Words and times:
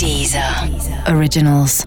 Deezer 0.00 0.42
Originals. 1.14 1.84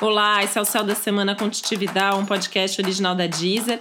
Olá, 0.00 0.42
esse 0.42 0.58
é 0.58 0.60
o 0.60 0.64
Céu 0.64 0.82
da 0.82 0.96
Semana 0.96 1.36
Contitividade, 1.36 2.16
um 2.16 2.26
podcast 2.26 2.82
original 2.82 3.14
da 3.14 3.28
Deezer. 3.28 3.78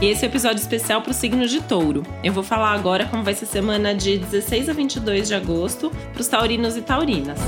E 0.00 0.06
esse 0.06 0.24
é 0.24 0.28
o 0.28 0.30
episódio 0.32 0.58
especial 0.58 1.00
para 1.00 1.12
o 1.12 1.14
signo 1.14 1.46
de 1.46 1.62
touro. 1.62 2.02
Eu 2.24 2.32
vou 2.32 2.42
falar 2.42 2.72
agora 2.72 3.06
como 3.06 3.22
vai 3.22 3.34
ser 3.34 3.44
a 3.44 3.48
semana 3.48 3.94
de 3.94 4.18
16 4.18 4.68
a 4.68 4.72
22 4.72 5.28
de 5.28 5.34
agosto 5.34 5.90
para 6.12 6.20
os 6.20 6.26
taurinos 6.26 6.76
e 6.76 6.82
taurinas. 6.82 7.38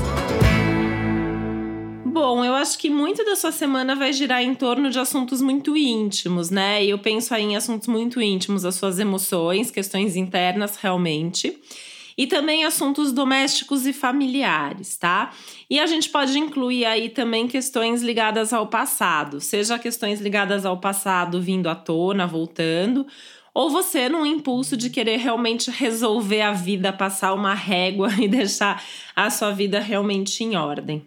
Bom, 2.15 2.45
eu 2.45 2.55
acho 2.55 2.77
que 2.77 2.89
muito 2.89 3.25
da 3.25 3.35
sua 3.35 3.51
semana 3.51 3.93
vai 3.93 4.13
girar 4.13 4.41
em 4.41 4.55
torno 4.55 4.89
de 4.89 4.97
assuntos 4.97 5.41
muito 5.41 5.75
íntimos, 5.75 6.49
né? 6.49 6.81
E 6.81 6.89
eu 6.89 6.97
penso 6.97 7.33
aí 7.33 7.43
em 7.43 7.57
assuntos 7.57 7.89
muito 7.89 8.21
íntimos, 8.21 8.63
as 8.63 8.75
suas 8.75 8.99
emoções, 8.99 9.69
questões 9.69 10.15
internas 10.15 10.77
realmente. 10.77 11.59
E 12.17 12.25
também 12.25 12.63
assuntos 12.63 13.11
domésticos 13.11 13.85
e 13.85 13.91
familiares, 13.91 14.95
tá? 14.95 15.33
E 15.69 15.77
a 15.77 15.85
gente 15.85 16.09
pode 16.09 16.39
incluir 16.39 16.85
aí 16.85 17.09
também 17.09 17.49
questões 17.49 18.01
ligadas 18.01 18.53
ao 18.53 18.67
passado, 18.67 19.41
seja 19.41 19.77
questões 19.77 20.21
ligadas 20.21 20.65
ao 20.65 20.77
passado 20.77 21.41
vindo 21.41 21.67
à 21.67 21.75
tona, 21.75 22.25
voltando, 22.25 23.05
ou 23.53 23.69
você 23.69 24.07
num 24.07 24.25
impulso 24.25 24.77
de 24.77 24.89
querer 24.89 25.17
realmente 25.17 25.69
resolver 25.69 26.43
a 26.43 26.53
vida, 26.53 26.93
passar 26.93 27.33
uma 27.33 27.53
régua 27.53 28.07
e 28.17 28.29
deixar 28.29 28.81
a 29.13 29.29
sua 29.29 29.51
vida 29.51 29.81
realmente 29.81 30.45
em 30.45 30.55
ordem. 30.55 31.03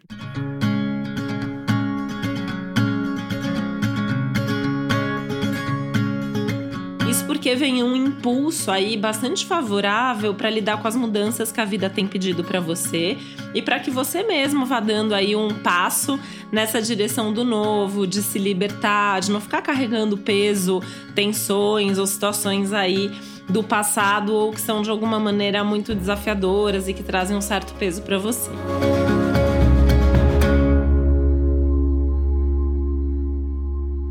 Porque 7.29 7.55
vem 7.55 7.83
um 7.83 7.95
impulso 7.95 8.71
aí 8.71 8.97
bastante 8.97 9.45
favorável 9.45 10.33
para 10.33 10.49
lidar 10.49 10.81
com 10.81 10.89
as 10.89 10.97
mudanças 10.97 11.53
que 11.53 11.61
a 11.61 11.65
vida 11.67 11.91
tem 11.91 12.07
pedido 12.07 12.43
para 12.43 12.59
você 12.59 13.19
e 13.53 13.61
para 13.61 13.79
que 13.79 13.91
você 13.91 14.23
mesmo 14.23 14.65
vá 14.65 14.81
dando 14.81 15.15
aí 15.15 15.37
um 15.37 15.51
passo 15.51 16.19
nessa 16.51 16.81
direção 16.81 17.31
do 17.31 17.45
novo, 17.45 18.07
de 18.07 18.23
se 18.23 18.39
libertar, 18.39 19.21
de 19.21 19.31
não 19.31 19.43
ficar 19.43 19.61
carregando 19.61 20.17
peso, 20.17 20.83
tensões 21.15 21.99
ou 21.99 22.07
situações 22.07 22.73
aí 22.73 23.13
do 23.47 23.63
passado 23.63 24.33
ou 24.33 24.51
que 24.51 24.61
são 24.61 24.81
de 24.81 24.89
alguma 24.89 25.21
maneira 25.21 25.63
muito 25.63 25.95
desafiadoras 25.95 26.89
e 26.89 26.95
que 26.95 27.03
trazem 27.03 27.37
um 27.37 27.43
certo 27.43 27.75
peso 27.75 28.01
para 28.01 28.17
você. 28.17 28.51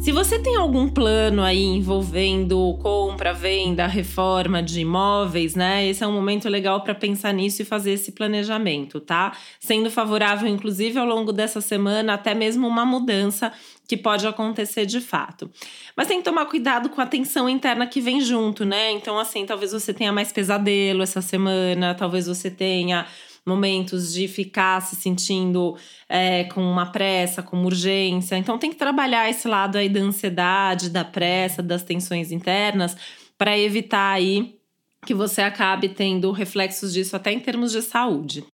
Se 0.07 0.13
você 0.13 0.39
tem 0.39 0.55
algum 0.55 0.87
plano 0.87 1.43
aí 1.43 1.61
envolvendo 1.61 2.79
compra, 2.81 3.33
venda, 3.33 3.85
reforma 3.87 4.63
de 4.63 4.79
imóveis, 4.79 5.53
né? 5.53 5.85
Esse 5.85 6.01
é 6.01 6.07
um 6.07 6.13
momento 6.13 6.47
legal 6.47 6.79
para 6.79 6.95
pensar 6.95 7.33
nisso 7.33 7.61
e 7.61 7.65
fazer 7.65 7.91
esse 7.91 8.13
planejamento, 8.13 9.01
tá? 9.01 9.35
Sendo 9.59 9.91
favorável, 9.91 10.47
inclusive, 10.47 10.97
ao 10.97 11.05
longo 11.05 11.33
dessa 11.33 11.59
semana, 11.59 12.13
até 12.13 12.33
mesmo 12.33 12.65
uma 12.65 12.85
mudança 12.85 13.51
que 13.85 13.97
pode 13.97 14.25
acontecer 14.25 14.85
de 14.85 15.01
fato. 15.01 15.51
Mas 15.93 16.07
tem 16.07 16.19
que 16.19 16.23
tomar 16.23 16.45
cuidado 16.45 16.87
com 16.87 17.01
a 17.01 17.05
tensão 17.05 17.49
interna 17.49 17.85
que 17.85 17.99
vem 17.99 18.21
junto, 18.21 18.63
né? 18.63 18.91
Então, 18.91 19.19
assim, 19.19 19.45
talvez 19.45 19.73
você 19.73 19.93
tenha 19.93 20.13
mais 20.13 20.31
pesadelo 20.31 21.03
essa 21.03 21.21
semana, 21.21 21.93
talvez 21.93 22.27
você 22.27 22.49
tenha 22.49 23.05
momentos 23.47 24.13
de 24.13 24.27
ficar 24.27 24.81
se 24.81 24.95
sentindo 24.95 25.75
é, 26.09 26.43
com 26.45 26.61
uma 26.61 26.91
pressa, 26.91 27.41
com 27.41 27.55
uma 27.55 27.65
urgência. 27.65 28.35
Então 28.37 28.57
tem 28.57 28.69
que 28.69 28.75
trabalhar 28.75 29.29
esse 29.29 29.47
lado 29.47 29.77
aí 29.77 29.87
da 29.87 30.01
ansiedade, 30.01 30.89
da 30.89 31.05
pressa, 31.05 31.63
das 31.63 31.83
tensões 31.83 32.31
internas, 32.31 32.95
para 33.37 33.57
evitar 33.57 34.11
aí 34.11 34.57
que 35.05 35.13
você 35.13 35.41
acabe 35.41 35.89
tendo 35.89 36.31
reflexos 36.31 36.91
disso 36.91 37.15
até 37.15 37.31
em 37.31 37.39
termos 37.39 37.71
de 37.71 37.81
saúde. 37.81 38.45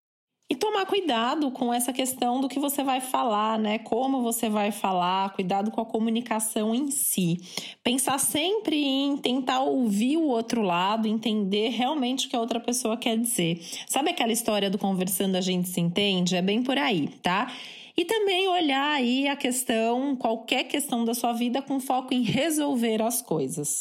E 0.52 0.54
tomar 0.54 0.84
cuidado 0.84 1.50
com 1.50 1.72
essa 1.72 1.94
questão 1.94 2.38
do 2.38 2.46
que 2.46 2.60
você 2.60 2.84
vai 2.84 3.00
falar, 3.00 3.58
né? 3.58 3.78
Como 3.78 4.20
você 4.20 4.50
vai 4.50 4.70
falar, 4.70 5.32
cuidado 5.32 5.70
com 5.70 5.80
a 5.80 5.86
comunicação 5.86 6.74
em 6.74 6.90
si. 6.90 7.38
Pensar 7.82 8.18
sempre 8.18 8.76
em 8.76 9.16
tentar 9.16 9.60
ouvir 9.60 10.18
o 10.18 10.24
outro 10.24 10.60
lado, 10.60 11.08
entender 11.08 11.70
realmente 11.70 12.26
o 12.26 12.28
que 12.28 12.36
a 12.36 12.38
outra 12.38 12.60
pessoa 12.60 12.98
quer 12.98 13.16
dizer. 13.16 13.62
Sabe 13.86 14.10
aquela 14.10 14.30
história 14.30 14.68
do 14.68 14.76
conversando 14.76 15.36
a 15.36 15.40
gente 15.40 15.70
se 15.70 15.80
entende? 15.80 16.36
É 16.36 16.42
bem 16.42 16.62
por 16.62 16.76
aí, 16.76 17.08
tá? 17.22 17.50
E 17.96 18.04
também 18.04 18.46
olhar 18.46 18.92
aí 18.92 19.28
a 19.28 19.36
questão, 19.36 20.14
qualquer 20.16 20.64
questão 20.64 21.02
da 21.02 21.14
sua 21.14 21.32
vida, 21.32 21.62
com 21.62 21.80
foco 21.80 22.12
em 22.12 22.20
resolver 22.20 23.00
as 23.00 23.22
coisas. 23.22 23.80